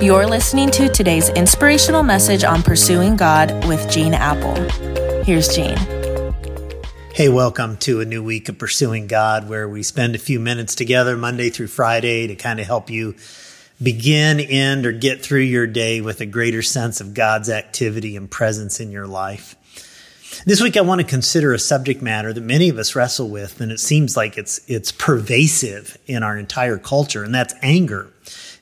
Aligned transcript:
You're 0.00 0.26
listening 0.26 0.70
to 0.70 0.88
today's 0.88 1.28
inspirational 1.28 2.02
message 2.02 2.42
on 2.42 2.62
pursuing 2.62 3.16
God 3.16 3.66
with 3.68 3.90
Gene 3.90 4.14
Appel. 4.14 4.54
Here's 5.24 5.54
Gene. 5.54 5.76
Hey, 7.12 7.28
welcome 7.28 7.76
to 7.78 8.00
a 8.00 8.06
new 8.06 8.22
week 8.22 8.48
of 8.48 8.56
Pursuing 8.56 9.08
God, 9.08 9.46
where 9.46 9.68
we 9.68 9.82
spend 9.82 10.14
a 10.14 10.18
few 10.18 10.40
minutes 10.40 10.74
together 10.74 11.18
Monday 11.18 11.50
through 11.50 11.66
Friday 11.66 12.26
to 12.28 12.34
kind 12.34 12.58
of 12.58 12.64
help 12.64 12.88
you 12.88 13.14
begin, 13.82 14.40
end, 14.40 14.86
or 14.86 14.92
get 14.92 15.22
through 15.22 15.40
your 15.40 15.66
day 15.66 16.00
with 16.00 16.22
a 16.22 16.26
greater 16.26 16.62
sense 16.62 17.02
of 17.02 17.12
God's 17.12 17.50
activity 17.50 18.16
and 18.16 18.30
presence 18.30 18.80
in 18.80 18.90
your 18.90 19.06
life. 19.06 19.54
This 20.46 20.62
week, 20.62 20.78
I 20.78 20.80
want 20.80 21.02
to 21.02 21.06
consider 21.06 21.52
a 21.52 21.58
subject 21.58 22.00
matter 22.00 22.32
that 22.32 22.40
many 22.40 22.70
of 22.70 22.78
us 22.78 22.96
wrestle 22.96 23.28
with, 23.28 23.60
and 23.60 23.70
it 23.70 23.80
seems 23.80 24.16
like 24.16 24.38
it's, 24.38 24.62
it's 24.66 24.92
pervasive 24.92 25.98
in 26.06 26.22
our 26.22 26.38
entire 26.38 26.78
culture, 26.78 27.22
and 27.22 27.34
that's 27.34 27.52
anger. 27.60 28.10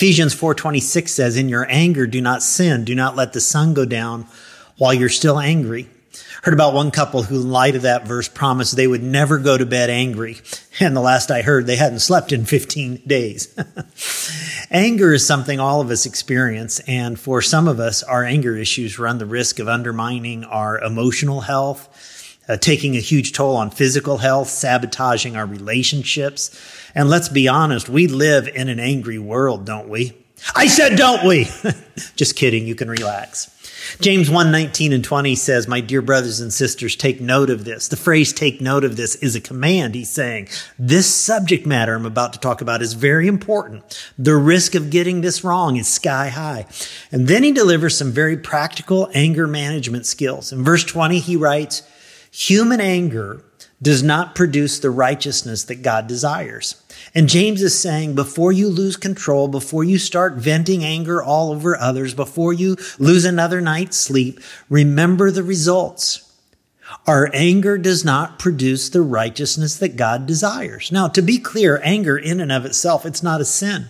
Ephesians 0.00 0.32
4:26 0.32 1.12
says, 1.12 1.36
"In 1.36 1.50
your 1.50 1.66
anger 1.68 2.06
do 2.06 2.22
not 2.22 2.42
sin, 2.42 2.84
do 2.84 2.94
not 2.94 3.16
let 3.16 3.34
the 3.34 3.40
sun 3.40 3.74
go 3.74 3.84
down 3.84 4.24
while 4.78 4.94
you're 4.94 5.10
still 5.10 5.38
angry." 5.38 5.90
Heard 6.40 6.54
about 6.54 6.72
one 6.72 6.90
couple 6.90 7.24
who, 7.24 7.42
in 7.42 7.50
light 7.50 7.76
of 7.76 7.82
that 7.82 8.08
verse, 8.08 8.26
promised 8.26 8.76
they 8.76 8.86
would 8.86 9.02
never 9.02 9.36
go 9.36 9.58
to 9.58 9.66
bed 9.66 9.90
angry. 9.90 10.40
And 10.80 10.96
the 10.96 11.02
last 11.02 11.30
I 11.30 11.42
heard, 11.42 11.66
they 11.66 11.76
hadn't 11.76 11.98
slept 11.98 12.32
in 12.32 12.46
15 12.46 13.02
days. 13.06 13.48
anger 14.70 15.12
is 15.12 15.26
something 15.26 15.60
all 15.60 15.82
of 15.82 15.90
us 15.90 16.06
experience. 16.06 16.80
And 16.86 17.20
for 17.20 17.42
some 17.42 17.68
of 17.68 17.78
us, 17.78 18.02
our 18.02 18.24
anger 18.24 18.56
issues 18.56 18.98
run 18.98 19.18
the 19.18 19.26
risk 19.26 19.58
of 19.58 19.68
undermining 19.68 20.44
our 20.44 20.80
emotional 20.80 21.42
health, 21.42 22.29
uh, 22.50 22.56
taking 22.56 22.96
a 22.96 23.00
huge 23.00 23.32
toll 23.32 23.56
on 23.56 23.70
physical 23.70 24.18
health, 24.18 24.48
sabotaging 24.48 25.36
our 25.36 25.46
relationships. 25.46 26.50
And 26.96 27.08
let's 27.08 27.28
be 27.28 27.46
honest, 27.46 27.88
we 27.88 28.08
live 28.08 28.48
in 28.48 28.68
an 28.68 28.80
angry 28.80 29.20
world, 29.20 29.64
don't 29.64 29.88
we? 29.88 30.16
I 30.56 30.66
said, 30.66 30.96
don't 30.96 31.24
we? 31.24 31.48
Just 32.16 32.34
kidding. 32.34 32.66
You 32.66 32.74
can 32.74 32.90
relax. 32.90 33.56
James 34.00 34.28
1 34.30 34.50
19 34.50 34.92
and 34.92 35.04
20 35.04 35.36
says, 35.36 35.68
My 35.68 35.80
dear 35.80 36.02
brothers 36.02 36.40
and 36.40 36.52
sisters, 36.52 36.96
take 36.96 37.20
note 37.20 37.50
of 37.50 37.64
this. 37.64 37.88
The 37.88 37.96
phrase 37.96 38.32
take 38.32 38.60
note 38.60 38.84
of 38.84 38.96
this 38.96 39.14
is 39.16 39.36
a 39.36 39.40
command. 39.40 39.94
He's 39.94 40.10
saying, 40.10 40.48
This 40.78 41.12
subject 41.14 41.66
matter 41.66 41.94
I'm 41.94 42.06
about 42.06 42.32
to 42.32 42.40
talk 42.40 42.60
about 42.60 42.82
is 42.82 42.94
very 42.94 43.26
important. 43.26 44.10
The 44.18 44.36
risk 44.36 44.74
of 44.74 44.90
getting 44.90 45.20
this 45.20 45.44
wrong 45.44 45.76
is 45.76 45.86
sky 45.86 46.28
high. 46.28 46.66
And 47.12 47.28
then 47.28 47.42
he 47.42 47.52
delivers 47.52 47.96
some 47.96 48.12
very 48.12 48.36
practical 48.36 49.08
anger 49.14 49.46
management 49.46 50.06
skills. 50.06 50.52
In 50.52 50.64
verse 50.64 50.84
20, 50.84 51.18
he 51.20 51.36
writes, 51.36 51.82
Human 52.30 52.80
anger 52.80 53.44
does 53.82 54.02
not 54.02 54.34
produce 54.34 54.78
the 54.78 54.90
righteousness 54.90 55.64
that 55.64 55.82
God 55.82 56.06
desires. 56.06 56.82
And 57.14 57.28
James 57.28 57.62
is 57.62 57.78
saying 57.78 58.14
before 58.14 58.52
you 58.52 58.68
lose 58.68 58.96
control, 58.96 59.48
before 59.48 59.84
you 59.84 59.98
start 59.98 60.34
venting 60.34 60.84
anger 60.84 61.22
all 61.22 61.50
over 61.50 61.76
others, 61.76 62.12
before 62.14 62.52
you 62.52 62.76
lose 62.98 63.24
another 63.24 63.60
night's 63.60 63.96
sleep, 63.96 64.38
remember 64.68 65.30
the 65.30 65.42
results. 65.42 66.26
Our 67.06 67.30
anger 67.32 67.78
does 67.78 68.04
not 68.04 68.38
produce 68.38 68.88
the 68.88 69.02
righteousness 69.02 69.76
that 69.76 69.96
God 69.96 70.26
desires. 70.26 70.92
Now, 70.92 71.08
to 71.08 71.22
be 71.22 71.38
clear, 71.38 71.80
anger 71.82 72.18
in 72.18 72.40
and 72.40 72.52
of 72.52 72.66
itself, 72.66 73.06
it's 73.06 73.22
not 73.22 73.40
a 73.40 73.44
sin. 73.44 73.88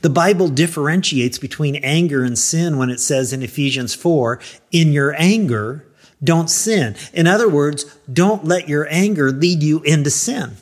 The 0.00 0.10
Bible 0.10 0.48
differentiates 0.48 1.38
between 1.38 1.76
anger 1.76 2.24
and 2.24 2.38
sin 2.38 2.78
when 2.78 2.88
it 2.88 3.00
says 3.00 3.32
in 3.32 3.42
Ephesians 3.42 3.94
4, 3.94 4.40
in 4.70 4.92
your 4.92 5.14
anger, 5.18 5.86
don't 6.22 6.50
sin. 6.50 6.96
In 7.12 7.26
other 7.26 7.48
words, 7.48 7.84
don't 8.12 8.44
let 8.44 8.68
your 8.68 8.86
anger 8.90 9.30
lead 9.30 9.62
you 9.62 9.82
into 9.82 10.10
sin. 10.10 10.56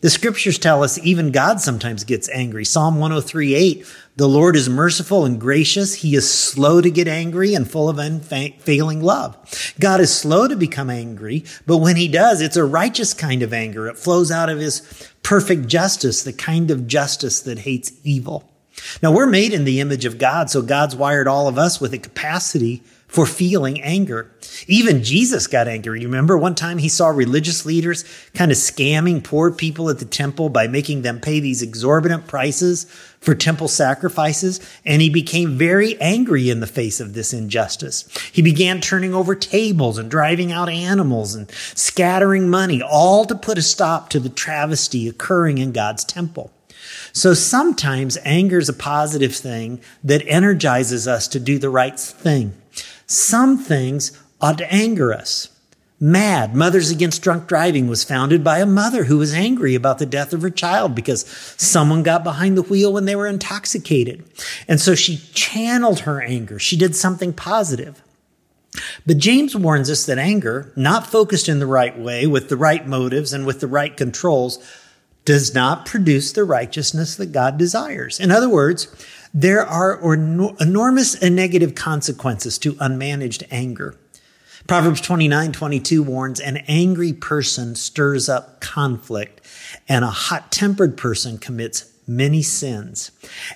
The 0.00 0.10
scriptures 0.10 0.58
tell 0.58 0.82
us 0.82 0.98
even 0.98 1.32
God 1.32 1.60
sometimes 1.60 2.04
gets 2.04 2.28
angry. 2.30 2.64
Psalm 2.64 2.96
103 2.96 3.54
8, 3.54 3.86
the 4.16 4.28
Lord 4.28 4.56
is 4.56 4.68
merciful 4.68 5.24
and 5.24 5.40
gracious. 5.40 5.94
He 5.94 6.14
is 6.14 6.32
slow 6.32 6.80
to 6.80 6.90
get 6.90 7.08
angry 7.08 7.54
and 7.54 7.70
full 7.70 7.88
of 7.88 7.98
unfailing 7.98 9.02
love. 9.02 9.36
God 9.78 10.00
is 10.00 10.14
slow 10.14 10.48
to 10.48 10.56
become 10.56 10.90
angry, 10.90 11.44
but 11.66 11.78
when 11.78 11.96
he 11.96 12.08
does, 12.08 12.40
it's 12.40 12.56
a 12.56 12.64
righteous 12.64 13.14
kind 13.14 13.42
of 13.42 13.52
anger. 13.52 13.86
It 13.88 13.98
flows 13.98 14.30
out 14.30 14.48
of 14.48 14.58
his 14.58 15.10
perfect 15.22 15.66
justice, 15.66 16.22
the 16.22 16.32
kind 16.32 16.70
of 16.70 16.86
justice 16.86 17.40
that 17.42 17.60
hates 17.60 17.92
evil. 18.02 18.48
Now 19.02 19.12
we're 19.12 19.26
made 19.26 19.52
in 19.52 19.64
the 19.64 19.80
image 19.80 20.04
of 20.04 20.18
God, 20.18 20.50
so 20.50 20.62
God's 20.62 20.96
wired 20.96 21.28
all 21.28 21.48
of 21.48 21.58
us 21.58 21.80
with 21.80 21.92
a 21.92 21.98
capacity 21.98 22.82
for 23.16 23.24
feeling 23.24 23.80
anger. 23.80 24.30
Even 24.66 25.02
Jesus 25.02 25.46
got 25.46 25.68
angry. 25.68 26.02
You 26.02 26.06
remember 26.06 26.36
one 26.36 26.54
time 26.54 26.76
he 26.76 26.90
saw 26.90 27.08
religious 27.08 27.64
leaders 27.64 28.04
kind 28.34 28.50
of 28.50 28.58
scamming 28.58 29.24
poor 29.24 29.50
people 29.50 29.88
at 29.88 30.00
the 30.00 30.04
temple 30.04 30.50
by 30.50 30.66
making 30.66 31.00
them 31.00 31.22
pay 31.22 31.40
these 31.40 31.62
exorbitant 31.62 32.26
prices 32.26 32.84
for 33.18 33.34
temple 33.34 33.68
sacrifices, 33.68 34.60
and 34.84 35.00
he 35.00 35.08
became 35.08 35.56
very 35.56 35.98
angry 35.98 36.50
in 36.50 36.60
the 36.60 36.66
face 36.66 37.00
of 37.00 37.14
this 37.14 37.32
injustice. 37.32 38.06
He 38.32 38.42
began 38.42 38.82
turning 38.82 39.14
over 39.14 39.34
tables 39.34 39.96
and 39.96 40.10
driving 40.10 40.52
out 40.52 40.68
animals 40.68 41.34
and 41.34 41.50
scattering 41.74 42.50
money, 42.50 42.82
all 42.82 43.24
to 43.24 43.34
put 43.34 43.56
a 43.56 43.62
stop 43.62 44.10
to 44.10 44.20
the 44.20 44.28
travesty 44.28 45.08
occurring 45.08 45.56
in 45.56 45.72
God's 45.72 46.04
temple. 46.04 46.52
So 47.14 47.32
sometimes 47.32 48.18
anger 48.26 48.58
is 48.58 48.68
a 48.68 48.74
positive 48.74 49.34
thing 49.34 49.80
that 50.04 50.22
energizes 50.26 51.08
us 51.08 51.26
to 51.28 51.40
do 51.40 51.58
the 51.58 51.70
right 51.70 51.98
thing. 51.98 52.52
Some 53.06 53.58
things 53.58 54.20
ought 54.40 54.58
to 54.58 54.72
anger 54.72 55.12
us. 55.12 55.48
MADD. 55.98 56.54
Mothers 56.54 56.90
Against 56.90 57.22
Drunk 57.22 57.46
Driving, 57.46 57.88
was 57.88 58.04
founded 58.04 58.44
by 58.44 58.58
a 58.58 58.66
mother 58.66 59.04
who 59.04 59.16
was 59.16 59.32
angry 59.32 59.74
about 59.74 59.98
the 59.98 60.04
death 60.04 60.34
of 60.34 60.42
her 60.42 60.50
child 60.50 60.94
because 60.94 61.24
someone 61.56 62.02
got 62.02 62.22
behind 62.22 62.56
the 62.56 62.62
wheel 62.62 62.92
when 62.92 63.06
they 63.06 63.16
were 63.16 63.26
intoxicated. 63.26 64.22
And 64.68 64.78
so 64.78 64.94
she 64.94 65.18
channeled 65.32 66.00
her 66.00 66.20
anger. 66.20 66.58
She 66.58 66.76
did 66.76 66.94
something 66.94 67.32
positive. 67.32 68.02
But 69.06 69.16
James 69.16 69.56
warns 69.56 69.88
us 69.88 70.04
that 70.04 70.18
anger, 70.18 70.70
not 70.76 71.06
focused 71.06 71.48
in 71.48 71.60
the 71.60 71.66
right 71.66 71.98
way, 71.98 72.26
with 72.26 72.50
the 72.50 72.58
right 72.58 72.86
motives 72.86 73.32
and 73.32 73.46
with 73.46 73.60
the 73.60 73.66
right 73.66 73.96
controls, 73.96 74.58
does 75.26 75.52
not 75.52 75.84
produce 75.84 76.32
the 76.32 76.44
righteousness 76.44 77.16
that 77.16 77.32
God 77.32 77.58
desires. 77.58 78.18
In 78.18 78.30
other 78.30 78.48
words, 78.48 78.88
there 79.34 79.66
are 79.66 80.02
enormous 80.14 81.14
and 81.14 81.36
negative 81.36 81.74
consequences 81.74 82.56
to 82.58 82.72
unmanaged 82.74 83.46
anger. 83.50 83.96
Proverbs 84.66 85.00
29 85.00 85.52
22 85.52 86.02
warns 86.02 86.40
an 86.40 86.58
angry 86.68 87.12
person 87.12 87.74
stirs 87.74 88.28
up 88.28 88.60
conflict, 88.60 89.40
and 89.88 90.04
a 90.04 90.10
hot 90.10 90.50
tempered 90.50 90.96
person 90.96 91.38
commits 91.38 91.92
many 92.06 92.42
sins. 92.42 93.10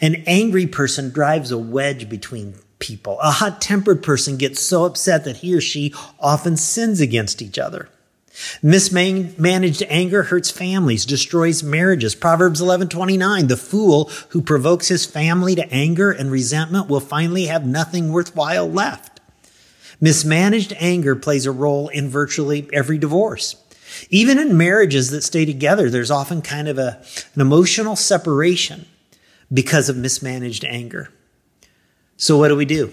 An 0.00 0.22
angry 0.26 0.66
person 0.66 1.10
drives 1.10 1.50
a 1.50 1.58
wedge 1.58 2.08
between 2.08 2.54
people. 2.78 3.18
A 3.20 3.32
hot 3.32 3.60
tempered 3.60 4.02
person 4.02 4.36
gets 4.36 4.60
so 4.60 4.84
upset 4.84 5.24
that 5.24 5.38
he 5.38 5.54
or 5.54 5.60
she 5.60 5.92
often 6.20 6.56
sins 6.56 7.00
against 7.00 7.42
each 7.42 7.58
other. 7.58 7.88
Mismanaged 8.62 9.82
anger 9.88 10.24
hurts 10.24 10.50
families, 10.50 11.06
destroys 11.06 11.62
marriages. 11.62 12.14
Proverbs 12.14 12.60
11:29, 12.60 13.48
the 13.48 13.56
fool 13.56 14.10
who 14.30 14.42
provokes 14.42 14.88
his 14.88 15.06
family 15.06 15.54
to 15.54 15.72
anger 15.72 16.10
and 16.10 16.30
resentment 16.30 16.88
will 16.88 17.00
finally 17.00 17.46
have 17.46 17.66
nothing 17.66 18.12
worthwhile 18.12 18.70
left. 18.70 19.20
Mismanaged 20.00 20.74
anger 20.78 21.16
plays 21.16 21.46
a 21.46 21.52
role 21.52 21.88
in 21.88 22.08
virtually 22.08 22.68
every 22.72 22.98
divorce. 22.98 23.56
Even 24.10 24.38
in 24.38 24.56
marriages 24.56 25.10
that 25.10 25.22
stay 25.22 25.46
together, 25.46 25.88
there's 25.88 26.10
often 26.10 26.42
kind 26.42 26.68
of 26.68 26.78
a, 26.78 27.02
an 27.34 27.40
emotional 27.40 27.96
separation 27.96 28.84
because 29.52 29.88
of 29.88 29.96
mismanaged 29.96 30.64
anger. 30.64 31.10
So 32.16 32.36
what 32.36 32.48
do 32.48 32.56
we 32.56 32.64
do? 32.66 32.92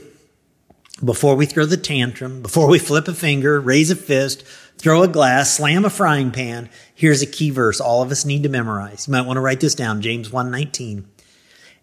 Before 1.01 1.35
we 1.35 1.45
throw 1.45 1.65
the 1.65 1.77
tantrum, 1.77 2.41
before 2.41 2.67
we 2.67 2.77
flip 2.77 3.07
a 3.07 3.13
finger, 3.13 3.59
raise 3.59 3.89
a 3.89 3.95
fist, 3.95 4.43
throw 4.77 5.01
a 5.01 5.07
glass, 5.07 5.55
slam 5.55 5.85
a 5.85 5.89
frying 5.89 6.31
pan. 6.31 6.69
Here's 6.93 7.21
a 7.21 7.27
key 7.27 7.49
verse 7.49 7.79
all 7.79 8.03
of 8.03 8.11
us 8.11 8.25
need 8.25 8.43
to 8.43 8.49
memorize. 8.49 9.07
You 9.07 9.13
might 9.13 9.25
want 9.25 9.37
to 9.37 9.41
write 9.41 9.59
this 9.59 9.75
down. 9.75 10.01
James 10.01 10.29
1:19. 10.29 11.05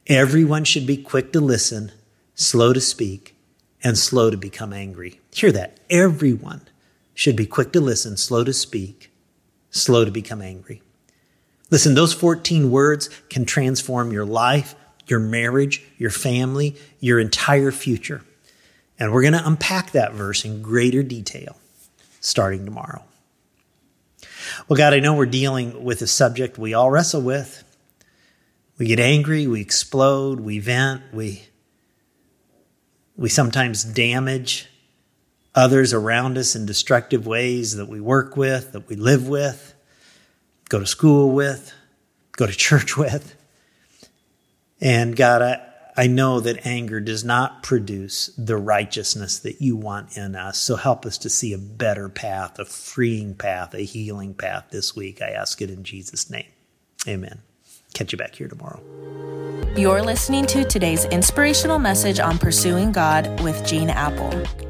Everyone 0.06 0.64
should 0.64 0.86
be 0.86 0.96
quick 0.96 1.32
to 1.32 1.40
listen, 1.40 1.92
slow 2.34 2.72
to 2.72 2.80
speak, 2.80 3.36
and 3.82 3.98
slow 3.98 4.30
to 4.30 4.36
become 4.36 4.72
angry. 4.72 5.20
Hear 5.32 5.52
that. 5.52 5.80
Everyone 5.90 6.62
should 7.12 7.36
be 7.36 7.46
quick 7.46 7.72
to 7.72 7.80
listen, 7.80 8.16
slow 8.16 8.44
to 8.44 8.52
speak, 8.52 9.12
slow 9.70 10.04
to 10.04 10.10
become 10.10 10.40
angry. 10.40 10.82
Listen, 11.70 11.94
those 11.94 12.14
14 12.14 12.70
words 12.70 13.10
can 13.28 13.44
transform 13.44 14.12
your 14.12 14.24
life, 14.24 14.74
your 15.06 15.20
marriage, 15.20 15.82
your 15.98 16.10
family, 16.10 16.76
your 17.00 17.18
entire 17.18 17.72
future. 17.72 18.22
And 19.00 19.12
we're 19.12 19.22
going 19.22 19.32
to 19.32 19.46
unpack 19.46 19.92
that 19.92 20.12
verse 20.12 20.44
in 20.44 20.60
greater 20.60 21.02
detail 21.02 21.56
starting 22.20 22.66
tomorrow. 22.66 23.02
Well, 24.68 24.76
God, 24.76 24.92
I 24.92 25.00
know 25.00 25.14
we're 25.14 25.26
dealing 25.26 25.82
with 25.82 26.02
a 26.02 26.06
subject 26.06 26.58
we 26.58 26.74
all 26.74 26.90
wrestle 26.90 27.22
with. 27.22 27.64
We 28.76 28.86
get 28.86 29.00
angry, 29.00 29.46
we 29.46 29.60
explode, 29.60 30.40
we 30.40 30.58
vent, 30.58 31.02
we, 31.12 31.42
we 33.16 33.28
sometimes 33.28 33.84
damage 33.84 34.68
others 35.54 35.92
around 35.92 36.38
us 36.38 36.54
in 36.54 36.66
destructive 36.66 37.26
ways 37.26 37.76
that 37.76 37.88
we 37.88 38.00
work 38.00 38.36
with, 38.36 38.72
that 38.72 38.88
we 38.88 38.96
live 38.96 39.28
with, 39.28 39.74
go 40.68 40.78
to 40.78 40.86
school 40.86 41.32
with, 41.32 41.72
go 42.32 42.46
to 42.46 42.52
church 42.56 42.96
with. 42.96 43.34
And 44.80 45.14
God, 45.16 45.42
I, 45.42 45.69
I 45.96 46.06
know 46.06 46.40
that 46.40 46.66
anger 46.66 47.00
does 47.00 47.24
not 47.24 47.62
produce 47.62 48.30
the 48.38 48.56
righteousness 48.56 49.38
that 49.40 49.60
you 49.60 49.76
want 49.76 50.16
in 50.16 50.36
us. 50.36 50.58
So 50.58 50.76
help 50.76 51.04
us 51.04 51.18
to 51.18 51.28
see 51.30 51.52
a 51.52 51.58
better 51.58 52.08
path, 52.08 52.58
a 52.58 52.64
freeing 52.64 53.34
path, 53.34 53.74
a 53.74 53.80
healing 53.80 54.34
path 54.34 54.66
this 54.70 54.94
week. 54.94 55.20
I 55.20 55.30
ask 55.30 55.60
it 55.60 55.70
in 55.70 55.84
Jesus' 55.84 56.30
name. 56.30 56.46
Amen. 57.08 57.40
Catch 57.94 58.12
you 58.12 58.18
back 58.18 58.34
here 58.34 58.48
tomorrow. 58.48 58.80
You're 59.76 60.02
listening 60.02 60.46
to 60.46 60.64
today's 60.64 61.04
inspirational 61.06 61.78
message 61.78 62.20
on 62.20 62.38
pursuing 62.38 62.92
God 62.92 63.40
with 63.42 63.64
Gene 63.66 63.90
Appel. 63.90 64.69